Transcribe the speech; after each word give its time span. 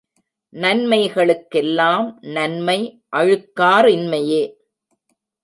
நன்மைகளுக்கெல்லாம் 0.53 2.07
நன்மை 2.29 2.77
அழுக்கா 3.17 3.71
றின்மையே. 3.81 4.43